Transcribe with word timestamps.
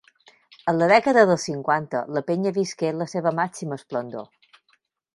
En 0.71 0.79
la 0.83 0.87
dècada 0.91 1.25
dels 1.33 1.45
cinquanta, 1.51 2.03
la 2.17 2.25
penya 2.31 2.55
visqué 2.57 2.93
la 3.03 3.11
seva 3.15 3.37
màxima 3.43 3.81
esplendor. 3.81 4.31